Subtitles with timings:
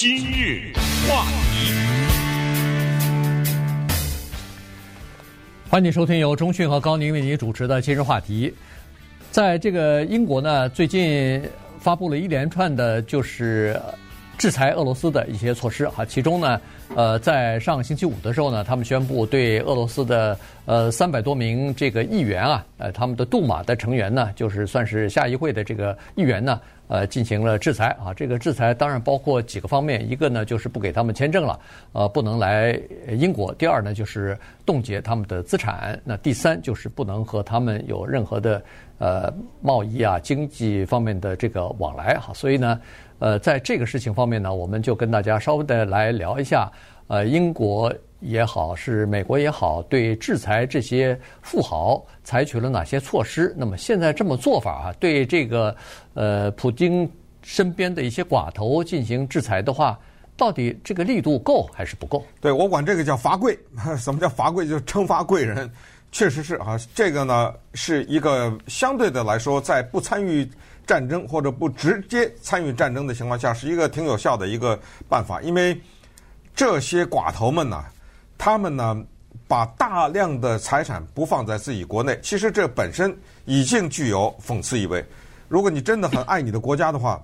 [0.00, 0.72] 今日
[1.06, 1.74] 话题，
[5.68, 8.50] 欢迎收听由中讯和高宁为您主持的今日话题。
[9.30, 11.42] 在这个英国呢，最近
[11.78, 13.78] 发布了一连串的，就是
[14.38, 16.02] 制裁俄罗斯的一些措施哈。
[16.02, 16.58] 其中呢，
[16.96, 26.58] 呃，在上星期五的时候呢，他们宣布对俄罗斯的呃三百多名这个议员啊，呃，他们的杜马的成员呢，就是算是下议会的这个议员呢。
[26.90, 28.12] 呃，进行了制裁啊！
[28.12, 31.60] 这个制裁当然包括几个方面，一个呢就是不给他们签证了，
[31.92, 32.72] 呃，不能来
[33.16, 38.60] 英国；第二呢就是冻结他们的资产；那第三就是不能和他们有任何的
[38.98, 39.32] 呃
[39.62, 42.34] 贸易啊、经济方面的这个往来哈。
[42.34, 42.80] 所以呢，
[43.20, 46.68] 呃，在这个事情方面呢，我们就跟大家稍微的来聊一下，
[47.10, 47.92] 呃，英国。
[48.22, 53.54] 也好，是美国也好，对制裁这些富豪采取了哪些措施？
[53.56, 55.74] 那么现在这么做法啊，对这个
[56.12, 57.10] 呃普京
[57.40, 59.98] 身边的一些寡头进行制裁的话，
[60.36, 62.22] 到底这个力度够还是不够？
[62.42, 63.58] 对，我管这个叫罚贵。
[63.96, 64.68] 什么叫罚贵？
[64.68, 65.70] 就是惩罚贵人。
[66.12, 70.46] 确实是啊，这个呢是一个相对的来说，在不参与
[70.86, 75.40] 战争或者不直接参与战争的情况下，是一个挺有效的一个办法。
[75.40, 75.74] 因为
[76.54, 77.84] 这些寡头们呢。
[78.38, 78.96] 他们呢，
[79.46, 85.04] 把大量的财产不放在自己国内，其实这本身已经具有讽刺意味。
[85.46, 87.22] 如果你真的很爱你的国家的话，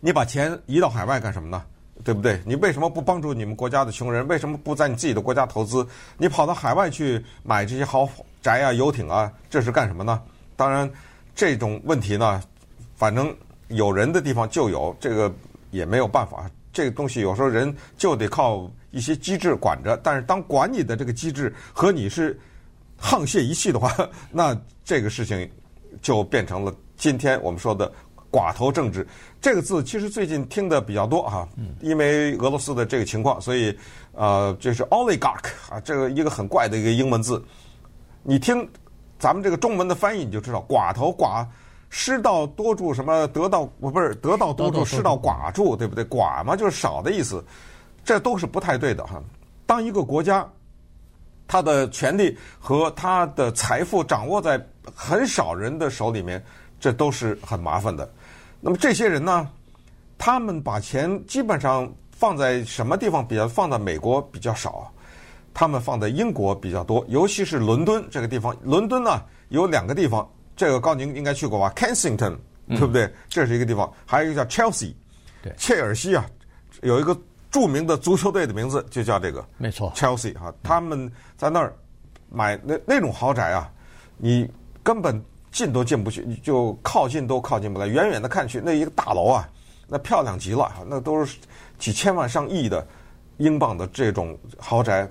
[0.00, 1.62] 你把钱移到海外干什么呢？
[2.04, 2.42] 对不对？
[2.44, 4.26] 你为什么不帮助你们国家的穷人？
[4.26, 5.86] 为什么不在你自己的国家投资？
[6.18, 8.08] 你跑到海外去买这些豪
[8.42, 10.20] 宅啊、游艇啊，这是干什么呢？
[10.56, 10.90] 当然，
[11.34, 12.42] 这种问题呢，
[12.96, 13.34] 反正
[13.68, 15.32] 有人的地方就有，这个
[15.70, 16.50] 也没有办法。
[16.76, 18.70] 这个东西有时候人就得靠。
[18.92, 22.38] 一些机制管着，但是当管你的这个机制和你是
[22.98, 23.94] 沆瀣一气的话，
[24.32, 25.46] 那这个事情
[26.00, 27.92] 就变成了今天我们说的
[28.32, 29.06] “寡头政治”
[29.38, 29.84] 这个字。
[29.84, 31.46] 其实最近听的比较多哈，
[31.82, 33.76] 因为俄罗斯的这个情况，所以
[34.12, 37.44] 呃，就是 oligarch 啊，这个一个很怪的一个英文字。
[38.22, 38.66] 你听
[39.18, 41.44] 咱们这个中文的翻译，你就知道“寡头”寡
[41.90, 46.04] 失道多助，什么得道不是得道多助，失道寡助，对不对？
[46.04, 47.44] 寡嘛就是少的意思。
[48.04, 49.20] 这都是不太对的哈。
[49.66, 50.48] 当一个国家，
[51.48, 54.64] 他的权力和他的财富掌握在
[54.94, 56.40] 很少人的手里面，
[56.78, 58.08] 这都是很麻烦的。
[58.60, 59.48] 那么这些人呢，
[60.18, 63.48] 他们把钱基本上放在什么地方比较？
[63.48, 64.88] 放在美国比较少，
[65.52, 68.56] 他们放在英国比较多，尤其是伦敦这个地方。
[68.62, 72.36] 伦敦呢有两个地方，这个高宁应该去过吧？Kensington，
[72.68, 73.12] 对不对？
[73.28, 74.94] 这是一个地方，还有一个叫 Chelsea，
[75.42, 76.26] 对，切尔西啊，
[76.82, 77.16] 有一个。
[77.48, 81.74] 著名的足球队的名字就叫这个，没错，Chelsea 哈，他们在那儿
[82.28, 83.72] 买那那种豪宅啊，
[84.18, 84.46] 你
[84.82, 87.86] 根本进都进不去，就靠近都靠近不来。
[87.86, 89.48] 远远的看去，那一个大楼啊，
[89.86, 91.38] 那漂亮极了，那都是
[91.78, 92.86] 几千万上亿的
[93.38, 95.08] 英镑的这种豪宅，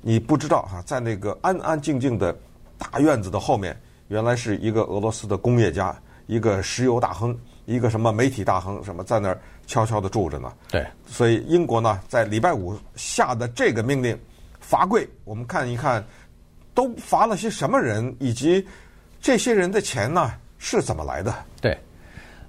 [0.00, 2.34] 你不知道哈，在那个安安静静的
[2.78, 3.78] 大院子的后面，
[4.08, 5.94] 原来是一个俄罗斯的工业家，
[6.26, 9.40] 一个石油大亨，一个什么媒体大亨，什么在那儿。
[9.66, 10.52] 悄悄地住着呢。
[10.70, 14.14] 对，所以英国呢，在礼拜五下的这个命令，
[14.60, 15.08] 罚跪。
[15.24, 16.04] 我们看一看，
[16.74, 18.68] 都罚了些什么人，以及
[19.22, 21.34] 这些人的钱呢是怎么来的？
[21.62, 21.78] 对。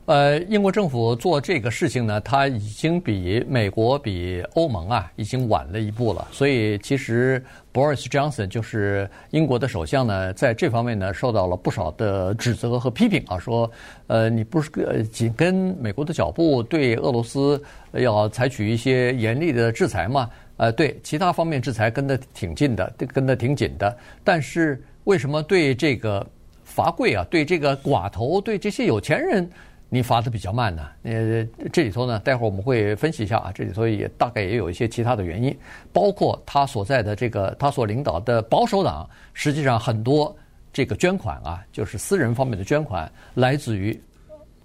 [0.06, 6.28] 呃，英国政府做这个事情呢，它已经比美国、比欧盟啊，已经晚了一步了。
[6.32, 7.44] 所以，其实
[7.74, 13.72] Boris Johnson 就是英国的首相呢，在这方面呢，受到了不少的指责和批评啊，说，
[14.06, 14.70] 呃，你不是
[15.12, 17.60] 紧跟美国的脚步，对俄罗斯
[17.94, 20.30] 要采取一些严厉的制裁吗？
[20.58, 23.98] 呃，对，其他方面制裁跟得挺近的，跟得挺紧的。
[24.24, 26.24] 但是，为什么对这个
[26.64, 29.50] 罚贵啊，对这个寡头，对这些有钱人？
[29.96, 30.86] 你罚的比较慢呢？
[31.04, 33.50] 呃，这里头呢，待会儿我们会分析一下啊。
[33.56, 35.58] 这里头也大概也有一些其他的原因，
[35.94, 40.36] 包括他所在的这个他所领导的保守党，实际上很多
[40.74, 43.98] 这个捐款啊，就是私人方面的捐款，来自于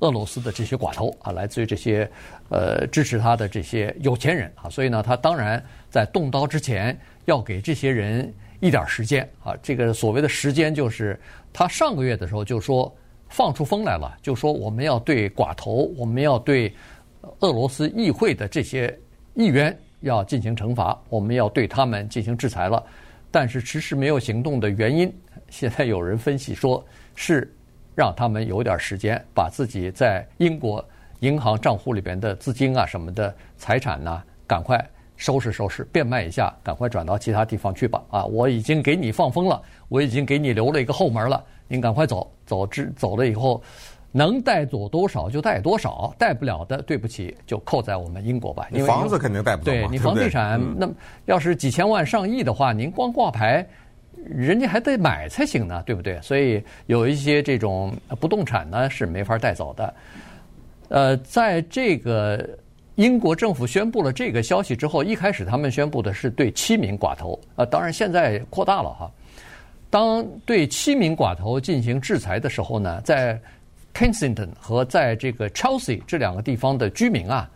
[0.00, 2.10] 俄罗斯的这些寡头啊，来自于这些
[2.48, 4.68] 呃支持他的这些有钱人啊。
[4.68, 9.54] 所以呢，他当然在动刀之前要给这些人一点时间啊。
[9.62, 11.16] 这个所谓的时间，就是
[11.52, 12.92] 他上个月的时候就说。
[13.30, 16.72] 放出风来了，就说我们要对寡头，我们要对
[17.38, 18.94] 俄罗斯议会的这些
[19.34, 22.84] 议员要进行惩罚，我们要对他们进行制裁了。
[23.30, 25.12] 但是迟迟没有行动的原因，
[25.48, 26.84] 现在有人分析说
[27.14, 27.54] 是
[27.94, 30.84] 让他们有点时间，把自己在英国
[31.20, 34.84] 银行账户里边的资金啊什么的财产呐，赶快
[35.16, 38.02] 收拾收拾，变卖一下，赶快转到其他地方去吧。
[38.10, 41.44] 啊，我已经给你放风了，我已经给你留了一个后门了。
[41.68, 43.62] 您赶快走，走之走了以后，
[44.10, 48.66] 能带走多少就带多少，带不了的，对不起，就扣在我们英国吧。
[48.72, 50.90] 因为房子肯定带不了嘛，对你房地产，那
[51.26, 53.64] 要是几千万上亿的话，您光挂牌，
[54.26, 56.20] 人家还得买才行呢，对不对？
[56.22, 59.94] 所以有一些这种不动产呢是没法带走的。
[60.88, 62.44] 呃，在这个
[62.96, 69.08] 英国政府宣布了这个消息之后，一开始他们宣布的是对七名寡头，呃，当然现在扩大了哈。
[69.90, 73.36] 当对七名寡头进行制裁的时候呢，在
[73.92, 77.50] Kensington 和在这个 Chelsea 这两个地方的居民啊，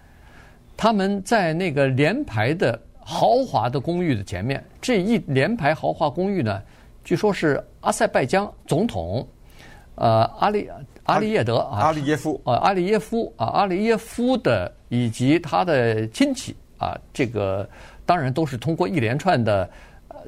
[0.76, 6.60] 他们在那个连排的豪华的公寓的前面，这一连排豪华公寓呢，
[7.04, 9.24] 据说是阿塞拜疆总统，
[9.94, 10.68] 呃，阿里
[11.04, 17.68] 阿里耶德啊，阿里耶夫啊，阿里耶夫啊，阿里耶夫的以及他的亲戚啊，这个
[18.04, 19.70] 当然都是通过一连串的。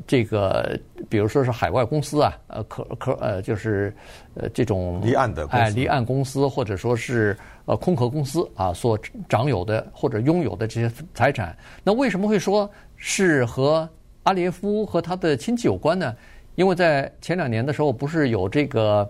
[0.06, 0.79] 这个，
[1.09, 3.94] 比如说是海外公司啊，呃，可可呃，就是
[4.35, 8.99] 呃这种离岸的哎，离岸公司或者说是呃空壳公司啊所
[9.29, 13.88] 掌有的或者拥有的这些财产，那为什么会说是和
[14.25, 16.15] 阿列夫和他的亲戚有关呢？
[16.56, 19.09] 因为在前两年的时候，不是有这个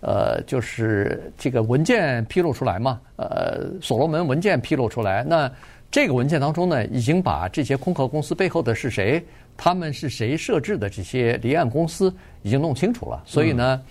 [0.00, 3.00] 呃，就是这个文件披露出来嘛？
[3.16, 5.50] 呃，所罗门文件披露出来，那
[5.90, 9.24] 这个文件当中呢，已经把这些空壳公司背后的是谁？
[9.56, 13.82] 他们是谁设置的这些离岸公司已经弄清楚了，所以呢，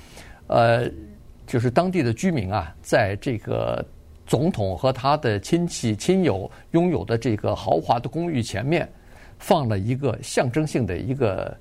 [0.47, 0.87] 呃，
[1.47, 3.83] 就是当地的居民啊，在这个
[4.27, 8.87] 总统和他的亲戚亲友拥有的这个豪华的公寓前面，
[9.39, 11.57] 放了一个象征性的一个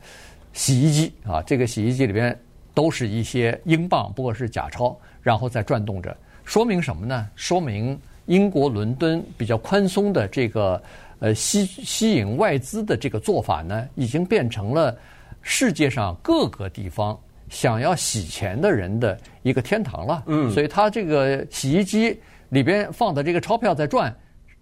[0.53, 2.39] 洗衣机啊，这个洗衣机里边
[2.75, 6.15] 都是一些英镑，不过是假钞，然后在转动着，
[6.45, 7.29] 说明什么呢？
[7.35, 10.83] 说明英国伦敦比较宽松的这个。
[11.20, 14.96] 呃，吸吸引外资的这个做法呢，已经变成了
[15.40, 17.19] 世界上各个地方
[17.49, 20.22] 想要洗钱的人的一个天堂了。
[20.26, 22.19] 嗯，所以它这个洗衣机
[22.49, 24.14] 里边放的这个钞票在转，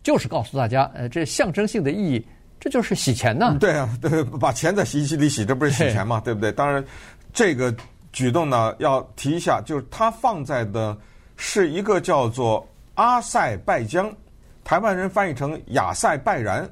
[0.02, 2.26] 就是告诉大家，呃，这象征性的意义，
[2.60, 3.56] 这就是洗钱呢。
[3.58, 6.20] 对啊， 对，把钱在洗衣机里洗，这不是洗钱吗？
[6.24, 6.52] 对不对？
[6.52, 6.84] 当然，
[7.32, 7.74] 这个
[8.12, 10.96] 举动呢，要提一下，就是它放在的
[11.36, 14.12] 是一个叫做阿塞拜疆。
[14.64, 16.68] 台湾人翻译成亚塞拜然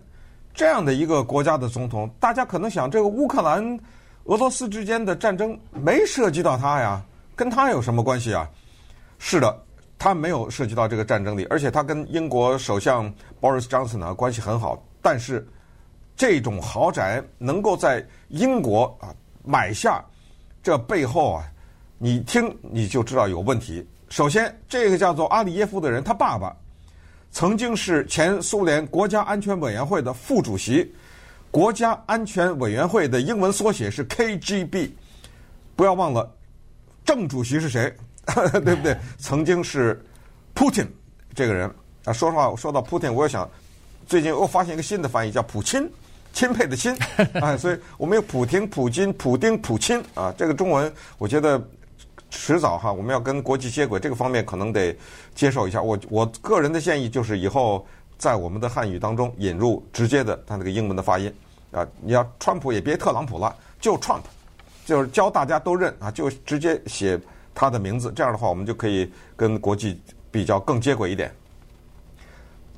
[0.55, 3.79] 这样的一个国家的总统，大家可能想，这个乌克兰、
[4.25, 7.03] 俄罗斯之间的战争没涉及到他呀，
[7.35, 8.49] 跟他有什么关系啊？
[9.19, 9.63] 是的，
[9.99, 14.83] 他没有涉及到这个战争里，而且他跟英国首相 Boris Johnson 呢关系很好。
[15.03, 15.47] 但是
[16.17, 19.15] 这种豪宅能够在英国啊
[19.45, 20.05] 买下，
[20.63, 21.45] 这背后啊，
[21.99, 23.87] 你听你就知道有问题。
[24.09, 26.55] 首先，这个叫做阿里耶夫的人，他爸爸。
[27.33, 30.93] 曾经是前苏联国家安全委员会的副主席，
[31.51, 34.91] 国家安全委员会的英文缩写是 KGB。
[35.77, 36.29] 不要忘了，
[37.05, 37.95] 正主席是谁？
[38.65, 38.97] 对不对？
[39.19, 40.05] 曾经是
[40.55, 40.87] Putin
[41.35, 41.71] 这个人
[42.05, 42.13] 啊。
[42.13, 43.49] 说实话，说到 Putin，我也想，
[44.07, 45.89] 最近又发现一个新的翻译，叫普钦，
[46.33, 46.97] 钦佩的钦。
[47.35, 50.35] 哎， 所以我们有普廷、普京、普丁、普钦啊。
[50.37, 51.63] 这个中文，我觉得。
[52.31, 54.97] 迟早哈，我们要跟国际接轨，这个方面可能得
[55.35, 55.83] 接受一下。
[55.83, 57.85] 我我个人的建议就是，以后
[58.17, 61.33] 在我们的汉语当中引入直接的他那个英文的发音
[61.73, 61.87] 啊。
[62.01, 64.23] 你要川普也别特朗普了，就 Trump，
[64.87, 67.21] 就是教大家都认啊，就直接写
[67.55, 68.13] 他的名字。
[68.15, 70.01] 这样的话，我们就可以跟国际
[70.31, 71.35] 比较更接轨一点。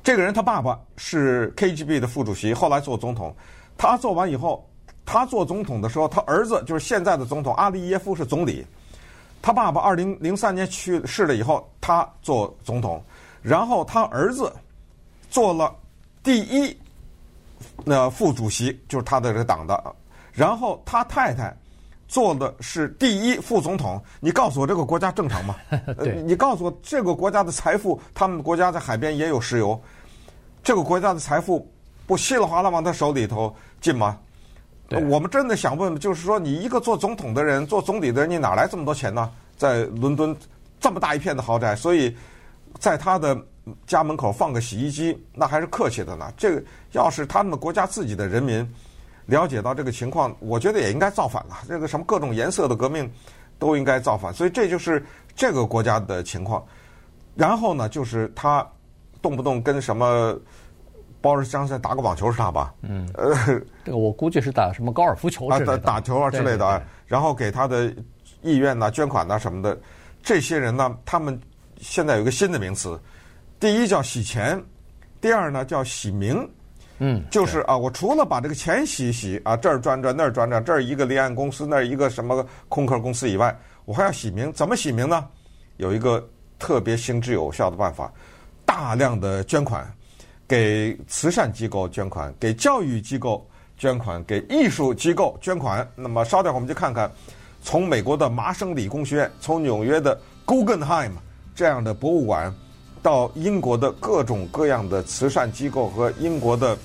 [0.03, 3.33] 这个人他爸爸是 KGB 的副主席，后来做总统。
[3.77, 4.67] 他做完以后，
[5.05, 8.65] 他做总统的时候，他儿子就是现在的总统阿利耶夫是总理。
[9.43, 13.03] 他爸爸二零零三年去世了以后，他做总统，
[13.41, 14.49] 然后他儿子
[15.29, 15.75] 做了
[16.23, 16.75] 第一
[17.83, 19.95] 那副主席，就是他的这个党的，
[20.31, 21.53] 然后他太太
[22.07, 24.01] 做的是第一副总统。
[24.21, 25.57] 你告诉我这个国家正常吗？
[25.99, 29.77] 对，你告诉我这个国家的财富，他们国家在海边也有石油，
[30.63, 31.69] 这个国家的财富
[32.07, 34.17] 不稀里哗啦往他手里头进吗？
[34.89, 39.31] 我们真的想问，就是说，你一个做总统的人，做总理的人，你哪来这么多钱呢？
[39.57, 40.35] 在伦敦
[40.79, 42.15] 这么大一片的豪宅，所以
[42.79, 43.35] 在他的
[43.87, 46.31] 家门口放个洗衣机，那还是客气的呢。
[46.37, 48.67] 这个要是他们国家自己的人民
[49.25, 51.57] 了解到这个情况，我觉得也应该造反了。
[51.67, 53.09] 这个什么各种颜色的革命
[53.57, 54.31] 都应该造反。
[54.33, 55.03] 所以这就是
[55.35, 56.63] 这个国家的情况。
[57.35, 58.67] 然后呢，就是他
[59.21, 60.37] 动不动跟什么。
[61.23, 62.73] 鲍尔斯打个网球是他吧？
[62.81, 63.33] 嗯，呃，
[63.85, 66.83] 这个我估计是打什么高尔夫球之类的，打打球啊之类的。
[67.07, 67.95] 然后给他的
[68.41, 69.79] 意愿呐、捐款呐什么的，
[70.21, 71.39] 这些人呢，他们
[71.77, 72.99] 现在有一个新的名词，
[73.57, 74.61] 第一叫洗钱，
[75.21, 76.45] 第二呢叫洗名。
[76.99, 84.51] 嗯，就是啊，我除了把这个钱洗洗啊，这儿转转那儿转转，这儿一个离岸公司，那儿一个什么空壳公司以外，我还要洗名。
[84.51, 85.25] 怎么洗名呢？
[85.77, 86.27] 有一个
[86.59, 88.11] 特别行之有效的办法，
[88.65, 89.89] 大量的捐款，
[90.53, 93.43] 给慈善机构捐款，给教育机构
[93.75, 95.87] 捐款，给艺术机构捐款。
[95.95, 97.11] 那么稍等，我们就看看，
[97.63, 101.09] 从美国的麻省理工学院，从纽约的 Guggenheim
[101.55, 102.53] 这样的博物馆，
[103.01, 106.77] 到英国的各种各样的慈善机构和英国的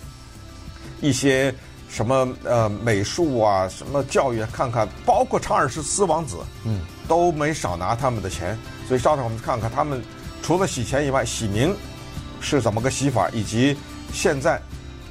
[1.02, 1.54] 一些。
[1.90, 8.58] 什么呃美术啊，什么教育，看看，包括查尔斯王子，嗯，都没少拿他们的钱。
[8.86, 10.02] 所以稍等，我们看看他们
[10.42, 11.74] 除了洗钱以外，洗名
[12.40, 13.76] 是怎么个洗法，以及
[14.12, 14.60] 现在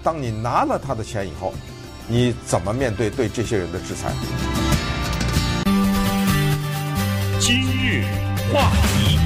[0.04, 1.54] 当你拿了他的钱以后，
[2.08, 4.12] 你怎么面对对这些人的制裁？
[7.40, 8.04] 今日
[8.54, 9.18] 话题。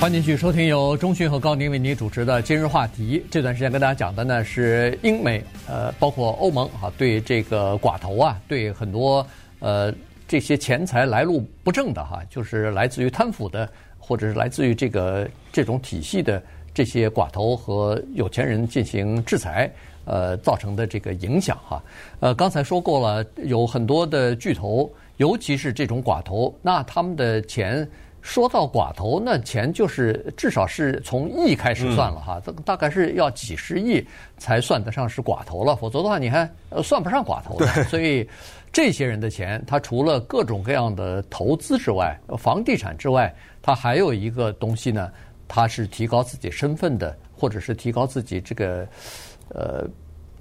[0.00, 3.22] 欢迎继续收听由中讯和高宁为您主持的今日话题。
[3.30, 9.26] 这段时间跟大家讲的呢是英美呃，包括欧盟啊，对这个寡头啊，对很多
[9.58, 9.92] 呃
[10.26, 16.42] 这些钱财来路不正的哈，就是来自于贪腐的，或者是来自于这个这种体系的
[16.74, 19.70] 这些寡头和有钱人进行制裁，
[20.06, 21.80] 呃，造成的这个影响哈。
[22.18, 27.88] 呃，刚才说过了，有很多的巨头，尤其是这种寡头，那他们的钱。
[28.22, 36.46] 说到寡头，那钱就是至少是从亿开始算了哈，这个大概是要几十亿才算得上是寡头了，否则的话你还
[36.82, 37.66] 算不上寡头的。
[37.84, 38.28] 所以
[38.72, 45.10] 这些人的钱，他除了各种各样的投资之外，房地产之外，他还有一个东西呢，
[45.48, 48.86] 他是提高自己身份的，或者是提高自己这个
[49.48, 49.86] 呃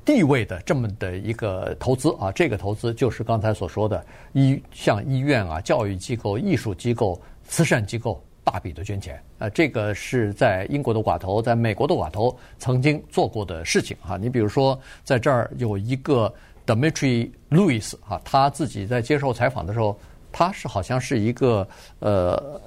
[0.05, 2.31] 地位的这么的一个投资啊。
[2.31, 7.19] 这个投资就是刚才所说的医，像医院啊、教育机构、艺术机构。
[7.51, 14.17] 慈善机构大笔的捐钱，呃，这个是在英国的寡头，在美国的寡头曾经做过的事情哈。
[14.17, 16.31] 你比如说，在这儿有一个
[16.69, 19.97] Dmitry Lewis 哈，他自己在接受采访的时候，
[20.31, 21.67] 他是好像是一个
[21.99, 22.61] 呃，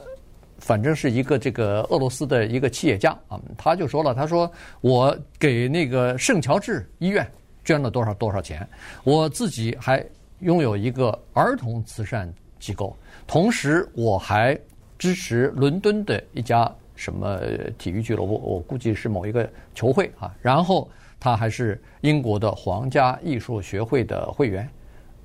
[0.58, 7.24] 反正是一个这个俄罗斯的一个企业家啊，他就说了，他说我给那个圣乔治医院
[7.64, 8.68] 捐了多少多少钱，
[9.04, 10.04] 我自己还
[10.40, 12.28] 拥有一个儿童慈善
[12.58, 14.58] 机构，同时我还。
[14.98, 17.40] 支持伦敦的一家什么
[17.76, 20.32] 体育俱乐部，我估计是某一个球会啊。
[20.40, 20.88] 然后
[21.22, 24.68] 他还是英国的皇家艺术学会的会员。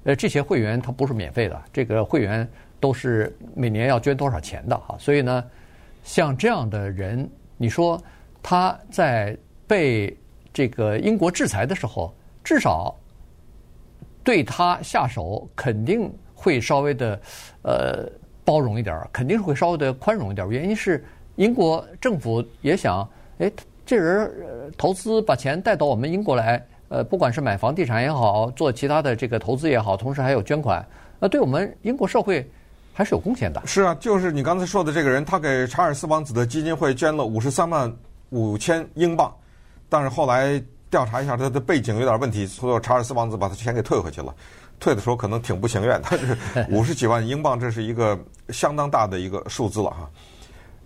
[0.03, 2.47] 呃，这些会员他不是免费的，这个会员
[2.79, 4.95] 都是每年要捐多少钱的哈。
[4.99, 5.43] 所以呢，
[6.03, 7.27] 像这样的人，
[7.57, 7.99] 你说
[8.43, 9.35] 他在
[9.65, 10.15] 被
[10.53, 12.13] 这个英国制裁的时候，
[12.43, 12.95] 至少
[14.23, 17.19] 对他下手肯定会稍微的
[17.63, 18.07] 呃。
[18.47, 20.49] 包容一点，肯定是会稍微的宽容一点。
[20.49, 21.03] 原因是
[21.35, 23.05] 英国政府也想，
[23.39, 23.51] 哎，
[23.87, 24.29] 这人
[24.77, 30.85] 投资把钱带到我们英国来，呃，不管是买房地产也好，做其他的这个投资也好，同时还有捐款，
[31.21, 32.45] 那对我们英国社会
[32.93, 33.61] 还是有贡献的。
[33.65, 37.89] 是啊，就是你刚才说的这个人，他给查尔斯王子的基金会捐了五十三万
[38.31, 39.33] 五千英镑，
[39.87, 44.35] 但是后来调查一下他的背景有点问题，所以查尔斯王子把他钱给退回去了。
[44.81, 46.37] 退的时候可能挺不情愿，但是
[46.69, 50.09] 五十几万英镑，这是一个相当大的一个数字了哈。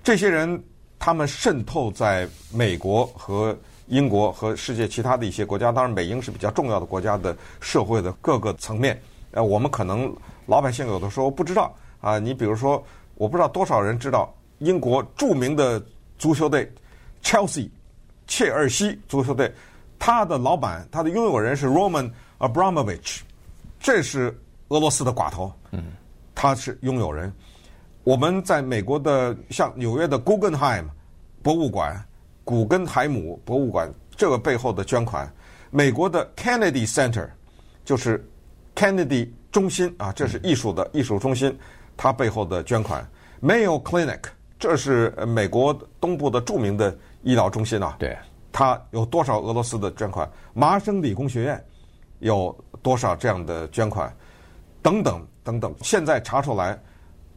[0.04, 0.64] 这些人
[1.04, 9.02] 他们渗透在美国和英国和世界其他的一些国家，当然美英是比较重要的国家的社会的各个层面。
[9.32, 10.16] 呃，我们可能
[10.46, 12.20] 老百姓有的时候不知道啊。
[12.20, 12.82] 你比如说，
[13.16, 15.84] 我不知道多少人知道英国著名的
[16.20, 16.72] 足球队
[17.24, 17.68] Chelsea
[18.28, 19.52] 切尔西足球队，
[19.98, 23.22] 他的老板，他的拥有人是 Roman Abramovich。
[23.80, 24.28] 这是
[24.68, 25.94] 俄罗斯的寡头，嗯，
[26.36, 27.34] 他是拥有人。
[28.04, 30.86] 我们在美国的像纽约的 Guggenheim
[31.42, 32.04] 博物馆、
[32.44, 35.32] 古根海姆博物馆，这个背后的捐款，
[35.70, 37.28] 美国的 Kennedy Center
[37.86, 38.28] 就是
[38.76, 41.58] Kennedy 中心啊，这是艺术的艺术中心，
[41.96, 43.08] 它背后的捐款。
[43.42, 44.22] Mayo Clinic
[44.60, 48.18] 这是美国东部的著名的医疗中心啊，对，
[48.52, 50.30] 它有多少俄罗斯的捐款？
[50.54, 51.66] 麻省理工学院
[52.20, 52.56] 有。
[52.84, 54.12] 多少这样的捐款，
[54.82, 56.76] 等等等等，现在查出来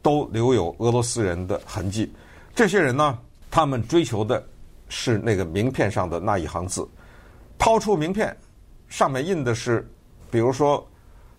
[0.05, 2.13] 都留有俄罗斯人的痕迹。
[2.53, 3.17] 这些人呢，
[3.49, 4.45] 他们追求的
[4.87, 6.87] 是那个名片上的那一行字。
[7.57, 8.37] 掏出名片，
[8.87, 9.83] 上面印的是，
[10.29, 10.87] 比如说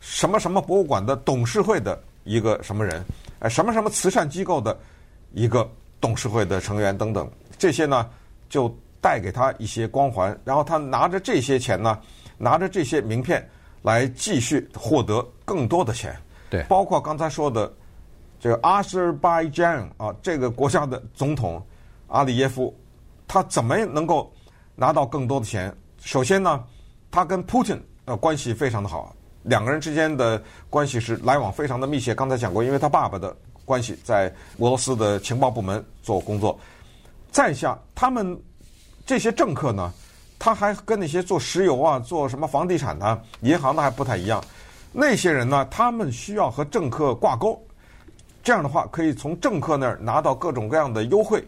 [0.00, 3.04] 什么什么博物馆的董事会的一个什么人，
[3.38, 4.76] 哎，什么什么慈善机构的
[5.32, 5.70] 一个
[6.00, 7.30] 董事会的成员等等。
[7.56, 8.10] 这些呢，
[8.48, 8.68] 就
[9.00, 11.96] 带给他一些光环，然后他拿着这些钱呢，
[12.36, 13.48] 拿着这些名片。
[13.82, 16.16] 来继续获得更多的钱，
[16.50, 17.72] 对，包括刚才说的
[18.46, 21.60] 这个阿塞拜疆啊，这个国家的总统
[22.06, 22.72] 阿里耶夫，
[23.26, 24.32] 他怎么能够
[24.76, 25.76] 拿到更多的钱？
[25.98, 26.62] 首先呢，
[27.10, 29.12] 他跟 Putin 呃关系非常的好，
[29.42, 32.14] 两个人之间的关系是来往非常的密切。
[32.14, 36.56] 刚才讲过，因为他爸爸的关系，在俄罗斯的情报部门做工作。
[37.32, 38.40] 再下，他们
[39.04, 39.92] 这些政客呢，
[40.38, 44.40] 他还跟那些做石油啊、做什么房地产的、银行的还不太一样。
[44.92, 47.60] 那些人呢，他们需要和政客挂钩，
[48.46, 51.44] 这样的话可以从政客那儿拿到各种各样的优惠。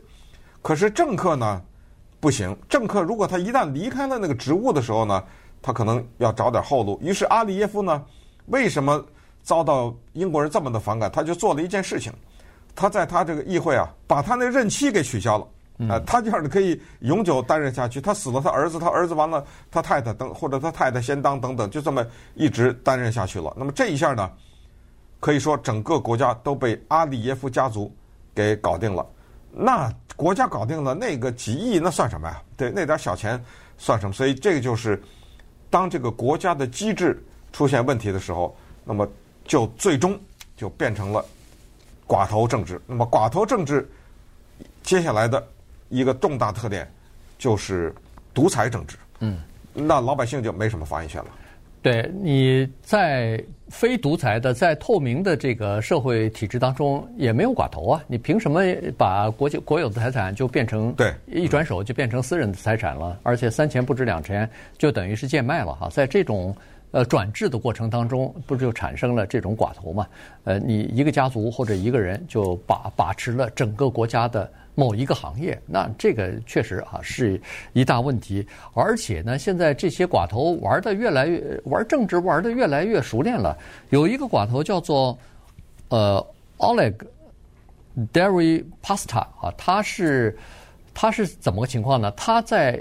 [0.61, 1.63] 可是政客呢，
[2.19, 2.57] 不行。
[2.69, 5.23] 政客如果他一旦离开了那个职务的时候呢，
[5.63, 6.99] 他可能要找点后路。
[7.01, 8.05] 于是阿里耶夫呢，
[8.47, 9.01] 为什么
[9.45, 11.09] 遭到英国人这么的反感？
[11.09, 12.13] 他就做了一件事情，
[12.75, 15.45] 他在他这个议会啊，把他那任期给取消了。
[15.89, 18.01] 啊、呃，他这样的可以永久担任下去。
[18.01, 23.55] 他死了，他儿子，他儿子完了，他太太等，或者他太太先当等等，就这么一直担任下去了。
[23.57, 24.29] 那么这一下呢，
[25.21, 27.93] 可以说整个国家都被阿里耶夫家族
[28.35, 29.07] 给搞定了。
[29.53, 32.43] 那国家搞定了，那个几亿那算什么呀？
[32.57, 33.43] 对，那点小钱
[33.77, 34.13] 算什么？
[34.13, 35.03] 所以这个就是，
[35.71, 37.23] 当这个国家的机制
[37.53, 39.09] 出现问题的时候，那么
[39.45, 40.19] 就最终
[40.57, 41.25] 就变成了
[42.07, 42.81] 寡头政治。
[42.87, 43.89] 那么寡头政治
[44.83, 45.43] 接下来的。
[45.91, 46.87] 一个重大特点
[47.39, 47.95] 就是
[48.35, 49.41] 独裁政治，嗯，
[49.73, 51.31] 那老百姓就没什么发言权了。
[51.81, 58.03] 对，你在非独裁的、在透明的这个社会体制当中，也没有寡头啊！
[58.07, 58.63] 你凭什么
[58.97, 63.19] 把国际国有的财产就变成对一转手就变成私人的财产了？
[63.23, 65.89] 而且三钱不值两钱，就等于是贱卖了哈！
[65.91, 66.55] 在这种
[66.91, 70.07] 呃转制的过程当中，不就产生了这种寡头嘛？
[70.45, 74.51] 呃，你一个家族或者一个人就把把持了整个国家的。
[74.79, 77.41] 某一个行业，那这个确实啊是
[77.73, 83.59] 一大问题，而且呢，现在这些寡头玩的越来越玩政治玩的越来越熟练了。
[83.91, 85.19] 有一个寡头叫做
[85.89, 86.25] 呃
[86.59, 86.95] Oleg
[88.13, 90.39] Deripaska 啊，他是
[90.95, 92.09] 他是怎么个情况呢？
[92.13, 92.81] 他在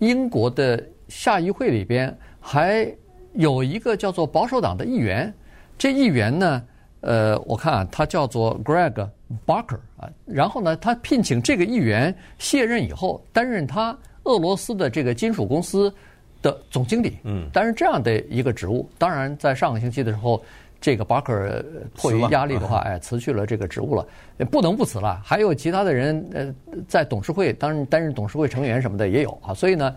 [0.00, 2.86] 英国的下议会里边还
[3.32, 5.32] 有一个叫做保守党的议员，
[5.78, 6.62] 这议员呢，
[7.00, 9.08] 呃，我看啊，他叫做 Greg。
[9.46, 15.92] Barker 啊，然后呢，他聘请这个议员卸任以后，担任他俄罗斯的这个金属公司
[16.42, 18.88] 的总经理，嗯，担任这样的一个职务。
[18.98, 20.42] 当然，在上个星期的时候，
[20.80, 21.62] 这个 Barker
[21.94, 24.06] 迫于压力的话， 哎，辞去了这个职务了，
[24.50, 25.20] 不能不辞了。
[25.24, 26.54] 还有其他的人，呃，
[26.88, 29.54] 在董事会当担任董事会成员什么的也有啊。
[29.54, 29.94] 所以呢，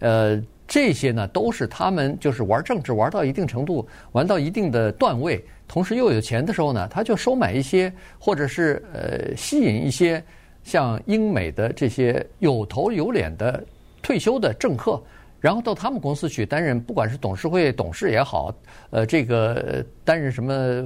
[0.00, 5.44] 呃，这些呢都是他们就是玩政治玩到一定程度，玩到一定的段位。
[5.68, 10.20] 同时又有钱的时候呢，他就收买一些，或者是呃吸引一些
[10.64, 13.62] 像英美的这些有头有脸的
[14.02, 15.00] 退休的政客，
[15.38, 18.52] 然后到他们公司去担任，不管是董事会董事也好，
[18.90, 20.84] 呃，这个担任什么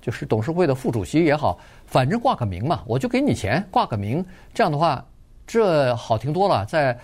[0.00, 5.04] 就是董事会的副主席也好，反正挂个名嘛，我就给你钱，挂个名，这样的话，
[5.46, 6.66] 这好听多了。
[6.66, 6.96] 在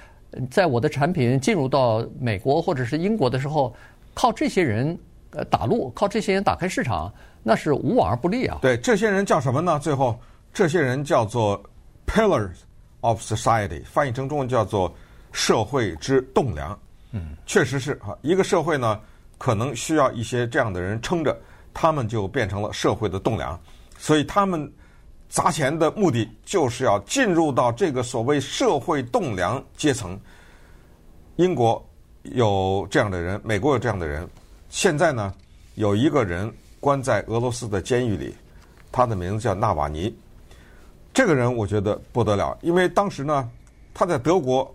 [0.51, 3.75] 在我的产品进入到美国或者是英国的时候，
[4.14, 4.99] 靠这些人。
[5.35, 7.11] 呃，打路靠这些人打开市场，
[7.42, 8.59] 那是无往而不利啊。
[8.61, 9.79] 对，这些人叫什么呢？
[9.79, 10.21] 最后，
[10.53, 11.59] 这些人叫做
[12.07, 12.51] pillars
[13.01, 14.95] of society，翻译成中文叫做
[15.33, 16.79] 社会之栋梁。
[17.12, 19.01] 嗯，确实是哈，一个社会呢，
[19.38, 21.35] 可能需要一些这样的人撑着，
[21.73, 23.59] 他们就变成了社会的栋梁。
[23.97, 24.71] 所以他们
[25.33, 30.21] 砸钱的目的，就是要进入到这个所谓社会栋梁阶层。
[31.37, 31.83] 英国
[32.25, 34.29] 有这样的人，美国有这样的人。
[34.68, 35.33] 现在呢，
[35.77, 38.37] 有一个人关在俄罗斯的监狱里，
[38.92, 40.14] 他的名字叫纳瓦尼。
[41.14, 43.49] 这个人我觉得不得了，因为当时呢，
[43.95, 44.71] 他在德国，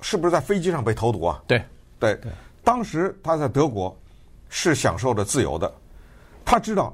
[0.00, 1.40] 是不是在飞机上被投毒啊？
[1.46, 1.64] 对，
[2.00, 2.18] 对，
[2.64, 3.96] 当时他在德国
[4.48, 5.72] 是享受着自由的。
[6.44, 6.92] 他知道，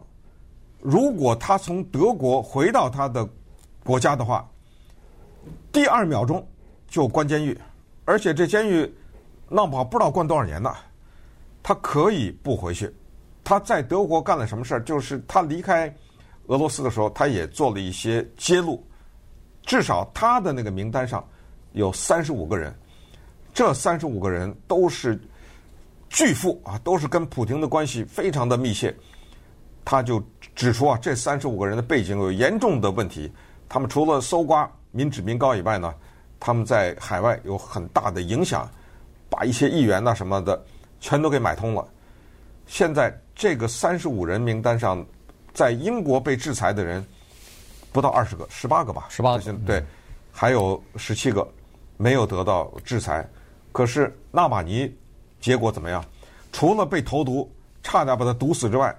[0.80, 3.28] 如果他从德国回到他的
[3.84, 4.48] 国家的话，
[5.72, 6.46] 第二秒钟
[6.88, 7.58] 就关监狱，
[8.04, 8.92] 而且这监狱
[9.48, 10.74] 闹不好不知道关多少年呢。
[11.62, 12.94] 他可以不回去，
[13.44, 14.80] 他在德国干了什么事儿？
[14.84, 15.94] 就是他离开
[16.46, 18.82] 俄罗斯的时候，他也做了一些揭露。
[19.66, 21.22] 至少他的那个名单上
[21.72, 22.74] 有三十五个人，
[23.52, 25.20] 这三十五个人都是
[26.08, 28.96] 巨富啊，都是跟普京的关系非常的密切。
[29.84, 30.22] 他就
[30.58, 33.32] 指出啊，这三十五个人的背景有严重的问题。
[33.68, 35.94] 他们除了搜刮民脂民膏以外呢，
[36.40, 38.68] 他们在海外有很大的影响，
[39.30, 40.60] 把一些议员呐什么的。
[41.00, 41.86] 全都给买通了。
[42.66, 45.06] 现在这个三十五人名单上，
[45.54, 47.06] 在英国被制裁的人
[47.92, 49.52] 不到二十个，十八个吧，十八个。
[49.64, 49.80] 对，
[50.32, 51.48] 还有十七个
[51.96, 53.24] 没有得到制裁。
[53.70, 54.92] 可是纳瓦尼
[55.40, 56.04] 结果怎么样？
[56.52, 57.48] 除了被投毒，
[57.80, 58.92] 差点把他毒死之外，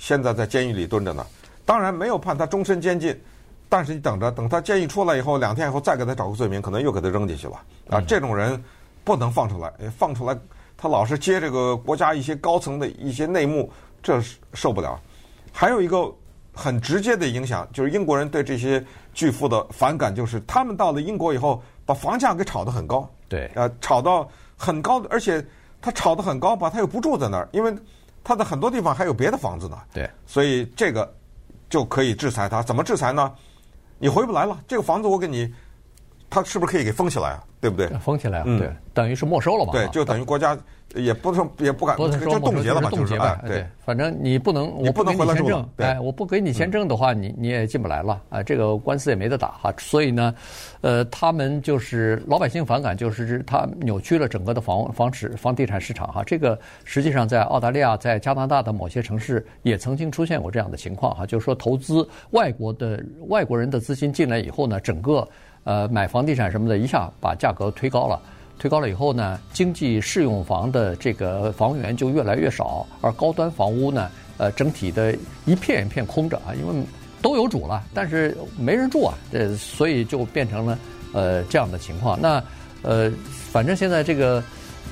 [0.00, 1.24] 现在在监狱里蹲着呢。
[1.66, 3.14] 当然没有判他终身监禁，
[3.68, 7.60] 但是你等着，等他监狱出来以后，两天以后再给他找个罪名，可能又给他扔进去了。
[7.90, 8.60] 啊，这种人
[9.04, 10.36] 不能放出来，放出来。
[10.76, 13.70] 他老是接这个国家一些高层的一些内幕，
[14.02, 14.98] 这是受不了。
[15.52, 16.10] 还有一个
[16.54, 18.82] 很直接的影响，就是英国人对这些
[19.12, 23.08] 巨富的反感，就是他们到了英国以后，把房价给炒得很高。
[23.28, 25.46] 对，呃，炒到很高，而且
[25.80, 27.72] 他炒得很高吧，他又不住在那儿，因为
[28.22, 29.78] 他的很多地方还有别的房子呢。
[29.92, 31.12] 对，所以这个
[31.68, 32.62] 就可以制裁他。
[32.62, 33.32] 怎么制裁呢？
[33.98, 35.52] 你回不来了，这个房子我给你，
[36.28, 37.44] 他是不是可以给封起来啊？
[37.60, 37.88] 对不对？
[37.98, 39.72] 封起来啊，对，等于是没收了嘛。
[39.72, 40.58] 对，就等于国家。
[40.96, 43.40] 也不说也不敢，说冻结了吧，冻结吧。
[43.46, 45.68] 对，反正你不能，我不能回来签证。
[45.76, 48.42] 哎，我不给你签证的话，你你也进不来了啊。
[48.42, 49.72] 这个官司也没得打哈。
[49.78, 50.34] 所以呢，
[50.80, 56.24] 呃，他们就是老百姓反感，就是他扭曲了整个的房房市房地产市场哈。
[56.24, 61.24] 这个实际上在澳大利亚、在加拿大的某些城市也曾经出现过这样的情况哈。
[61.24, 65.28] 就是说，投资外国的外国人的资金进来以后呢，整个
[65.62, 68.20] 呃买房地产什么的，一下把价格推高了。
[68.60, 76.84] 推高了以后呢，经济适用房的这个房源就越来越少，而高端房屋呢，呃，整体的一片一片空着啊，因为
[77.22, 80.78] 都有主了，但是没人住啊，这所以就变成了
[81.14, 82.20] 呃这样的情况。
[82.20, 82.44] 那
[82.82, 83.10] 呃，
[83.50, 84.44] 反正现在这个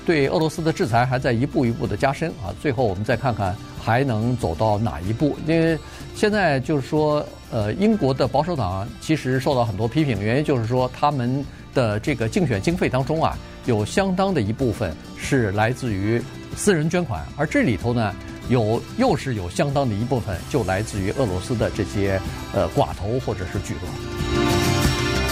[0.07, 5.37] 对俄罗斯的制裁还在一步一步的加深啊，最后我们再看看还能走到哪一步？
[5.46, 5.78] 因为
[6.14, 13.37] 现在就是说，呃，英国的保守党其实受到很多批评，原因就是说他们的这个竞选经费当中啊。
[13.66, 16.21] 有相当的一部分是来自于
[16.57, 18.14] 私人捐款，而这里头呢，
[18.49, 22.21] 有又是有相当的一部分就来自于俄罗斯的这些
[22.53, 24.47] 呃寡头或者是巨鳄。